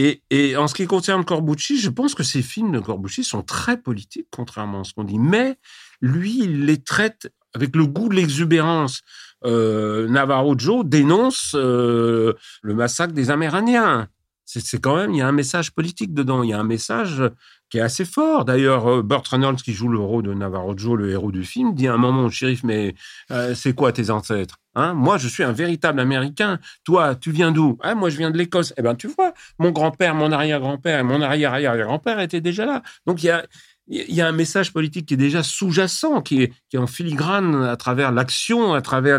[0.00, 3.76] Et, en ce qui concerne Corbucci, je pense que ces films de Corbucci sont très
[3.76, 5.18] politiques, contrairement à ce qu'on dit.
[5.18, 5.56] Mais
[6.00, 9.00] lui, il les traite avec le goût de l'exubérance.
[9.44, 14.08] Euh, Navarro Joe dénonce le massacre des Amérindiens.
[14.44, 16.42] C'est quand même, il y a un message politique dedans.
[16.42, 17.22] Il y a un message
[17.70, 18.44] qui est assez fort.
[18.44, 21.74] D'ailleurs, euh, Burt Reynolds, qui joue le rôle de Navarro Joe, le héros du film,
[21.74, 22.94] dit à un moment au shérif, mais
[23.30, 24.94] euh, c'est quoi tes ancêtres hein?
[24.94, 26.58] Moi, je suis un véritable Américain.
[26.84, 27.78] Toi, tu viens d'où?
[27.82, 28.72] Hein Moi, je viens de l'Écosse.
[28.76, 32.82] Eh bien, tu vois, mon grand-père, mon arrière-grand-père et mon arrière-arrière-grand-père étaient déjà là.
[33.06, 33.44] Donc, il y a,
[33.88, 37.76] il y a un message politique qui est déjà sous-jacent, qui est, en filigrane à
[37.76, 39.18] travers l'action, à travers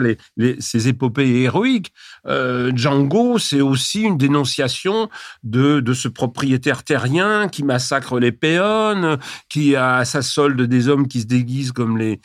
[0.60, 1.92] ces épopées héroïques.
[2.28, 5.10] Euh, Django, c'est aussi une dénonciation
[5.44, 9.18] de, ce propriétaire terrien qui massacre les péons,
[9.50, 12.22] qui a à sa solde des hommes qui se déguisent comme les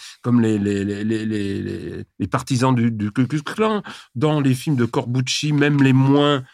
[2.30, 3.82] partisans du, du Ku Klux Klan.
[4.14, 6.44] Dans les films de Corbucci, même les moins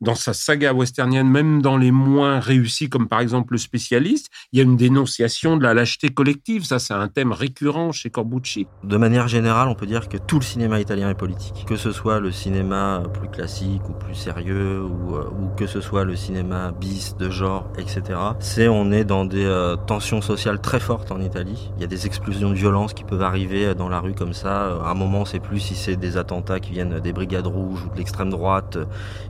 [0.00, 4.58] dans sa saga westernienne, même dans les moins réussis, comme par exemple Le Spécialiste, il
[4.58, 6.64] y a une dénonciation de la lâcheté collective.
[6.64, 8.66] Ça, c'est un thème récurrent chez Corbucci.
[8.82, 11.64] De manière générale, on peut dire que tout le cinéma italien est politique.
[11.66, 15.24] Que ce soit le cinéma plus classique ou plus sérieux, ou, euh,
[15.56, 18.18] que ce soit le cinéma bis, de genre, etc.
[18.40, 21.70] C'est, on est dans des euh, tensions sociales très fortes en Italie.
[21.76, 24.78] Il y a des explosions de violence qui peuvent arriver dans la rue comme ça.
[24.82, 27.90] À un moment, c'est plus si c'est des attentats qui viennent des brigades rouges ou
[27.90, 28.78] de l'extrême droite.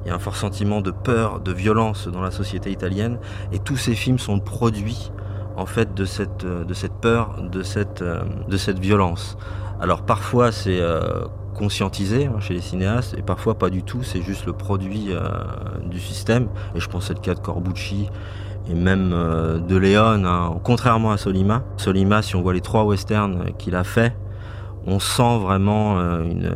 [0.04, 3.18] Il y a un fort sentiment de peur, de violence dans la société italienne.
[3.53, 5.11] Et tous ces films sont produits
[5.57, 9.37] en fait de cette, de cette peur, de cette, de cette violence.
[9.81, 14.20] Alors parfois c'est euh, conscientisé hein, chez les cinéastes et parfois pas du tout, c'est
[14.20, 15.20] juste le produit euh,
[15.87, 16.49] du système.
[16.75, 18.09] Et je pense c'est le cas de Corbucci
[18.68, 21.62] et même euh, de Léon, hein, contrairement à Solima.
[21.79, 24.14] Solima, si on voit les trois westerns qu'il a fait,
[24.87, 26.51] on sent vraiment une,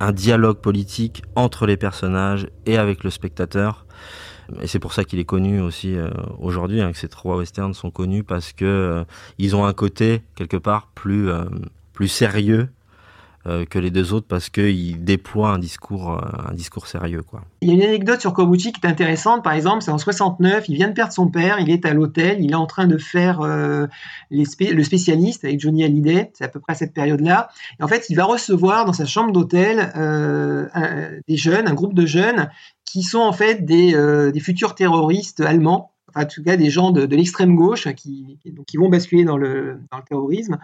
[0.00, 3.86] un dialogue politique entre les personnages et avec le spectateur.
[4.62, 6.08] Et c'est pour ça qu'il est connu aussi euh,
[6.38, 9.04] aujourd'hui, hein, que ces trois westerns sont connus parce que euh,
[9.36, 11.44] ils ont un côté quelque part plus euh,
[11.92, 12.68] plus sérieux
[13.68, 17.22] que les deux autres parce qu'il déploie un discours, euh, un discours sérieux.
[17.22, 17.42] Quoi.
[17.60, 19.42] Il y a une anecdote sur Corbucci qui est intéressante.
[19.42, 22.38] Par exemple, c'est en 69, il vient de perdre son père, il est à l'hôtel,
[22.40, 23.86] il est en train de faire euh,
[24.30, 24.44] le
[24.82, 26.30] spécialiste avec Johnny Hallyday.
[26.34, 27.48] C'est à peu près à cette période-là.
[27.80, 30.66] Et en fait, il va recevoir dans sa chambre d'hôtel euh,
[31.28, 32.50] des jeunes, un groupe de jeunes
[32.84, 37.04] qui sont en fait des, euh, futurs terroristes allemands en tout cas des gens de,
[37.14, 40.58] l'extrême gauche qui, qui, vont basculer dans le, dans le terrorisme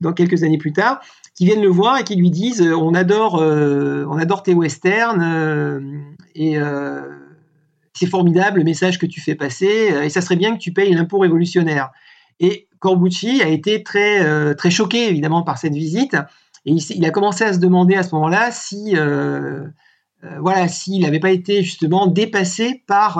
[0.00, 1.00] dans quelques années plus tard,
[1.34, 4.54] qui viennent le voir et qui lui disent euh, on adore, euh, on adore tes
[4.54, 5.80] westerns euh,
[6.34, 6.56] et
[7.94, 10.92] c'est formidable le message que tu fais passer et ça serait bien que tu payes
[10.92, 11.90] l'impôt révolutionnaire.
[12.40, 16.14] Et Corbucci a été très très choqué évidemment par cette visite
[16.66, 18.94] et il, a commencé à se demander à ce moment-là si
[20.40, 23.16] voilà s'il n'avait pas été justement dépassé par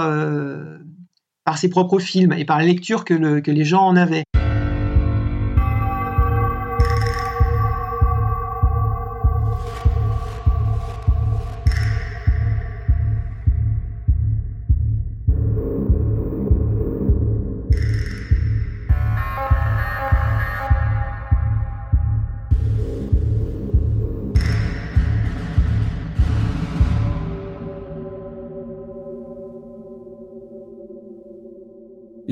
[1.47, 4.25] par ses propres films et par la lecture que, le, que les gens en avaient.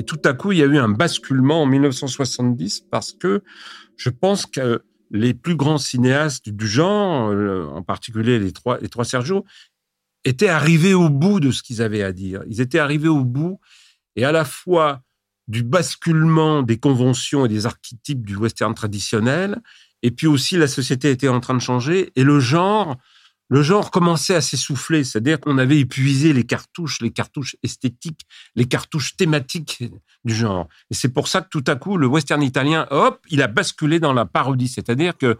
[0.05, 3.43] Tout à coup, il y a eu un basculement en 1970 parce que
[3.97, 8.89] je pense que les plus grands cinéastes du genre, euh, en particulier les trois, les
[8.89, 9.45] trois Sergio,
[10.23, 12.41] étaient arrivés au bout de ce qu'ils avaient à dire.
[12.47, 13.59] Ils étaient arrivés au bout
[14.15, 15.01] et à la fois
[15.47, 19.61] du basculement des conventions et des archétypes du western traditionnel,
[20.01, 22.97] et puis aussi la société était en train de changer et le genre
[23.49, 28.21] le genre commençait à s'essouffler, c'est-à-dire qu'on avait épuisé les cartouches, les cartouches esthétiques,
[28.55, 29.83] les cartouches thématiques
[30.23, 30.67] du genre.
[30.89, 33.99] Et c'est pour ça que tout à coup, le western italien, hop, il a basculé
[33.99, 35.37] dans la parodie, c'est-à-dire que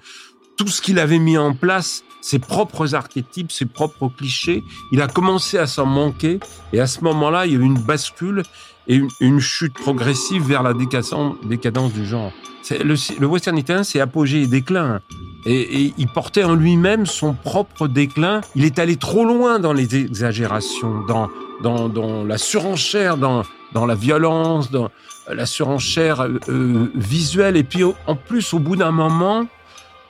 [0.57, 5.07] tout ce qu'il avait mis en place, ses propres archétypes, ses propres clichés, il a
[5.07, 6.39] commencé à s'en manquer.
[6.73, 8.43] Et à ce moment-là, il y a eu une bascule
[8.87, 12.31] et une, chute progressive vers la décadence, décadence du genre.
[12.69, 15.01] Le, le, western italien, c'est apogée et déclin.
[15.45, 18.41] Et, il portait en lui-même son propre déclin.
[18.55, 21.29] Il est allé trop loin dans les exagérations, dans,
[21.61, 24.89] dans, dans la surenchère, dans, dans la violence, dans
[25.27, 27.57] la surenchère euh, visuelle.
[27.57, 29.45] Et puis, en plus, au bout d'un moment,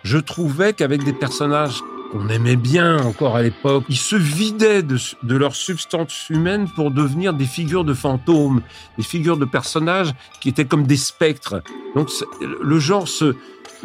[0.04, 4.98] je trouvais qu'avec des personnages qu'on aimait bien encore à l'époque, ils se vidaient de,
[5.24, 8.62] de, leur substance humaine pour devenir des figures de fantômes,
[8.98, 11.62] des figures de personnages qui étaient comme des spectres.
[11.96, 13.36] Donc le genre se,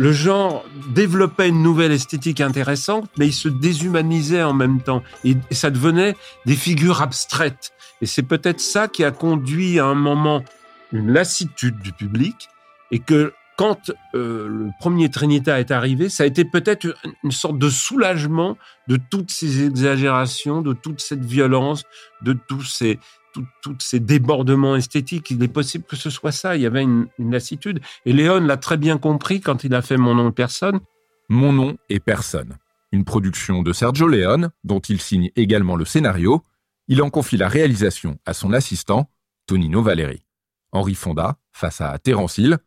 [0.01, 5.37] le genre développait une nouvelle esthétique intéressante, mais il se déshumanisait en même temps et
[5.51, 7.73] ça devenait des figures abstraites.
[8.01, 10.43] Et c'est peut-être ça qui a conduit à un moment
[10.91, 12.49] une lassitude du public
[12.91, 17.59] et que quand euh, le premier Trinita est arrivé, ça a été peut-être une sorte
[17.59, 18.57] de soulagement
[18.89, 21.83] de toutes ces exagérations, de toute cette violence,
[22.23, 22.99] de tous ces,
[23.33, 25.31] tous ces débordements esthétiques.
[25.31, 26.57] Il est possible que ce soit ça.
[26.57, 27.81] Il y avait une, lassitude.
[28.07, 30.81] Et Léon l'a très bien compris quand il a fait Mon nom et personne.
[31.29, 32.57] Mon nom et personne.
[32.93, 36.43] Une production de Sergio Leone, dont il signe également le scénario.
[36.89, 39.09] Il en confie la réalisation à son assistant,
[39.47, 40.25] Tonino Valeri.
[40.73, 42.59] Henri Fonda, face à Terence Hill,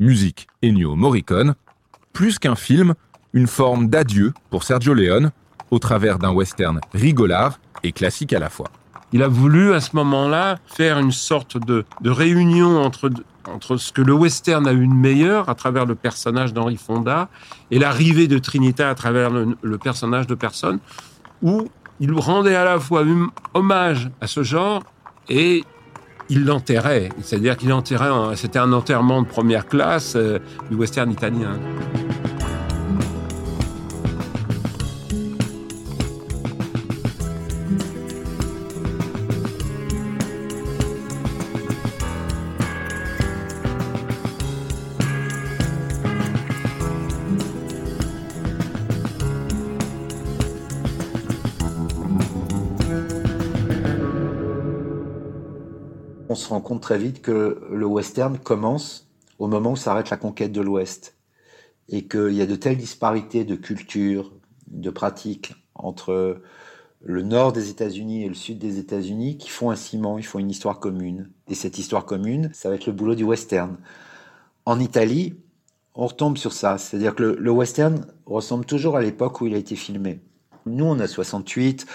[0.00, 1.54] musique Ennio Morricone,
[2.12, 2.94] plus qu'un film,
[3.32, 5.30] une forme d'adieu pour Sergio Leone,
[5.70, 8.70] au travers d'un western rigolard et classique à la fois.
[9.12, 13.10] Il a voulu à ce moment-là faire une sorte de, de réunion entre,
[13.48, 17.28] entre ce que le western a eu de meilleur à travers le personnage d'Henri Fonda
[17.70, 20.80] et l'arrivée de Trinita à travers le, le personnage de personne,
[21.42, 21.68] où
[22.00, 23.04] il rendait à la fois
[23.54, 24.82] hommage à ce genre
[25.28, 25.64] et
[26.28, 27.10] il l'enterrait.
[27.22, 30.38] C'est-à-dire qu'il enterrait, c'était un enterrement de première classe euh,
[30.70, 31.58] du western italien.
[56.66, 59.08] Compte très vite que le western commence
[59.38, 61.16] au moment où s'arrête la conquête de l'Ouest.
[61.88, 64.32] Et qu'il y a de telles disparités de culture,
[64.66, 66.40] de pratiques entre
[67.04, 70.40] le nord des États-Unis et le sud des États-Unis qui font un ciment, ils font
[70.40, 71.30] une histoire commune.
[71.48, 73.76] Et cette histoire commune, ça va être le boulot du western.
[74.64, 75.34] En Italie,
[75.94, 76.78] on retombe sur ça.
[76.78, 80.18] C'est-à-dire que le, le, western ressemble toujours à l'époque où il a été filmé.
[80.66, 81.86] Nous, on a 68,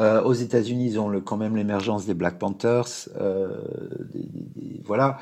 [0.00, 3.08] euh, aux États-Unis, ils ont le, quand même l'émergence des Black Panthers.
[3.18, 3.60] Euh,
[4.84, 5.18] voilà.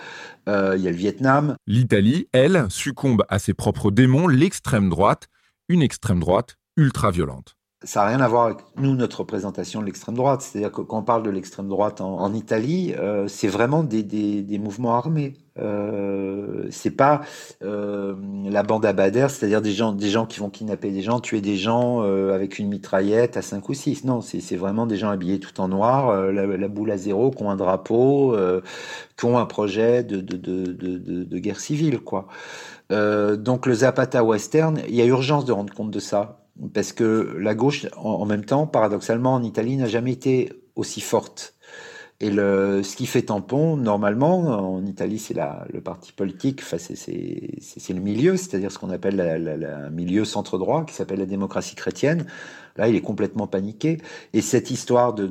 [0.49, 1.57] Euh, il y a le Vietnam.
[1.67, 5.29] L'Italie, elle, succombe à ses propres démons, l'extrême droite,
[5.69, 9.85] une extrême droite ultra violente ça n'a rien à voir avec nous, notre représentation de
[9.85, 10.41] l'extrême droite.
[10.41, 12.95] C'est-à-dire que quand on parle de l'extrême droite en, Italie,
[13.27, 15.35] c'est vraiment des, mouvements armés.
[15.59, 17.21] Euh, c'est pas
[17.63, 21.21] euh, la bande à Bader, c'est-à-dire des gens, des gens qui vont kidnapper des gens,
[21.21, 24.05] tuer des gens euh, avec une mitraillette à 5 ou 6.
[24.05, 27.51] Non, c'est vraiment des gens habillés tout en noir, la, boule à zéro, qui ont
[27.51, 28.37] un drapeau,
[29.17, 32.01] qui ont un projet de guerre civile.
[32.01, 32.27] quoi.
[32.91, 37.37] donc le Zapata Western, il y a urgence de rendre compte de ça parce que
[37.39, 41.54] la gauche, en, même temps, paradoxalement, en Italie, n'a jamais été aussi forte.
[42.21, 47.93] Et le, ce qui fait tampon, normalement, en Italie, c'est le parti politique, enfin, c'est
[47.93, 52.27] le milieu, c'est-à-dire ce qu'on appelle le milieu centre-droit, qui s'appelle la démocratie chrétienne.
[52.77, 53.99] Là, il est complètement paniqué.
[54.33, 55.27] Et cette histoire de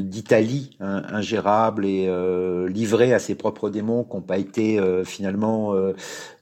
[0.00, 5.04] d'Italie hein, ingérable et euh, livrée à ses propres démons qui n'ont pas été euh,
[5.04, 5.92] finalement euh,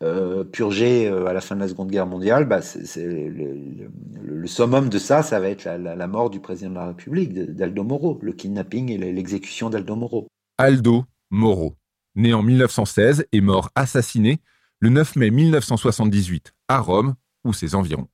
[0.03, 2.61] euh, purgés à la fin de la Seconde Guerre mondiale, bah,
[2.96, 7.84] le, summum de ça, ça va être la mort du président de la République, d'Aldo
[7.84, 10.26] Moro, le kidnapping et l'exécution d'Aldo Moro.
[10.59, 11.76] Aldo Moro,
[12.14, 14.40] né en 1916 et mort assassiné
[14.80, 18.09] le 9 mai 1978 à Rome ou ses environs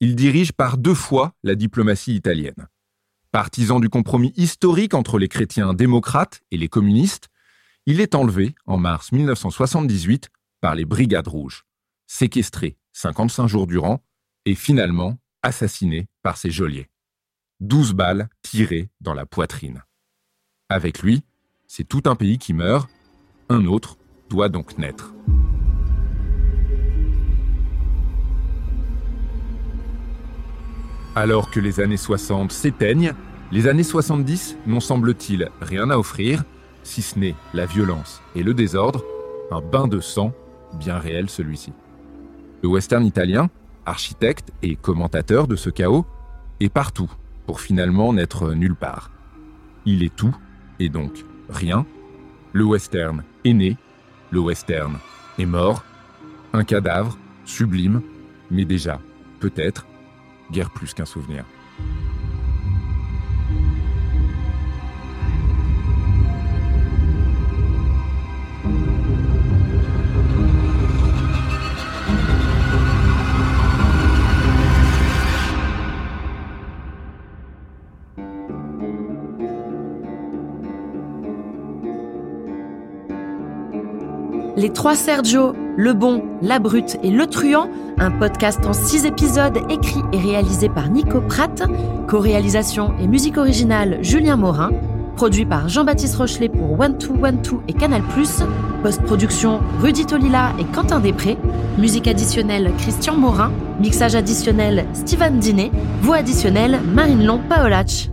[0.00, 2.68] il dirige par deux fois la diplomatie italienne.
[3.30, 7.28] Partisan du compromis historique entre les chrétiens démocrates et les communistes,
[7.86, 10.28] il est enlevé en mars 1978
[10.60, 11.64] par les Brigades Rouges,
[12.06, 14.02] séquestré 55 jours durant
[14.44, 16.88] et finalement assassiné par ses geôliers.
[17.60, 19.82] 12 balles tirées dans la poitrine.
[20.68, 21.22] Avec lui,
[21.66, 22.88] c'est tout un pays qui meurt,
[23.48, 25.14] un autre doit donc naître.
[31.14, 33.12] Alors que les années 60 s'éteignent,
[33.50, 36.44] les années 70 n'ont semble-t-il rien à offrir,
[36.82, 39.04] si ce n'est la violence et le désordre,
[39.50, 40.32] un bain de sang,
[40.74, 41.72] bien réel celui-ci.
[42.62, 43.48] Le western italien,
[43.86, 46.04] architecte et commentateur de ce chaos,
[46.60, 47.10] est partout
[47.46, 49.10] pour finalement n'être nulle part.
[49.86, 50.36] Il est tout
[50.78, 51.86] et donc rien.
[52.52, 53.76] Le western est né,
[54.30, 54.98] le western
[55.38, 55.84] est mort,
[56.52, 58.02] un cadavre sublime,
[58.50, 59.00] mais déjà,
[59.40, 59.86] peut-être,
[60.50, 61.44] guère plus qu'un souvenir.
[84.58, 89.56] Les trois Sergio, Le Bon, La Brute et Le Truand, un podcast en six épisodes
[89.70, 91.62] écrit et réalisé par Nico Pratt,
[92.08, 94.72] co-réalisation et musique originale Julien Morin,
[95.14, 98.02] produit par Jean-Baptiste Rochelet pour One One Two et Canal+,
[98.82, 101.38] post-production Rudy Tolila et Quentin Després,
[101.78, 105.70] musique additionnelle Christian Morin, mixage additionnel Steven Dinet,
[106.02, 108.10] voix additionnelle Marine Long Paolach.